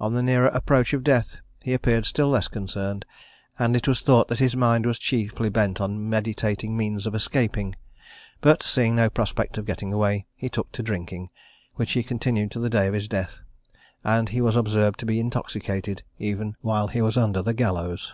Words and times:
On 0.00 0.14
the 0.14 0.22
nearer 0.22 0.46
approach 0.50 0.92
of 0.92 1.02
death 1.02 1.38
he 1.60 1.72
appeared 1.74 2.06
still 2.06 2.28
less 2.28 2.46
concerned; 2.46 3.04
and 3.58 3.74
it 3.74 3.88
was 3.88 4.00
thought 4.00 4.28
that 4.28 4.38
his 4.38 4.54
mind 4.54 4.86
was 4.86 4.96
chiefly 4.96 5.48
bent 5.48 5.80
on 5.80 6.08
meditating 6.08 6.76
means 6.76 7.04
of 7.04 7.16
escaping: 7.16 7.74
but 8.40 8.62
seeing 8.62 8.94
no 8.94 9.10
prospect 9.10 9.58
of 9.58 9.66
getting 9.66 9.92
away, 9.92 10.24
he 10.36 10.48
took 10.48 10.70
to 10.70 10.84
drinking, 10.84 11.30
which 11.74 11.90
he 11.94 12.04
continued 12.04 12.52
to 12.52 12.60
the 12.60 12.70
day 12.70 12.86
of 12.86 12.94
his 12.94 13.08
death; 13.08 13.42
and 14.04 14.28
he 14.28 14.40
was 14.40 14.54
observed 14.54 15.00
to 15.00 15.04
be 15.06 15.18
intoxicated, 15.18 16.04
even 16.20 16.54
while 16.60 16.86
he 16.86 17.02
was 17.02 17.16
under 17.16 17.42
the 17.42 17.52
gallows. 17.52 18.12